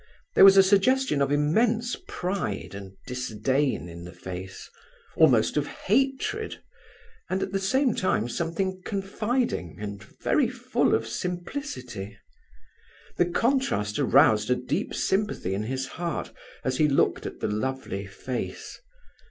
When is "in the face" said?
3.87-4.67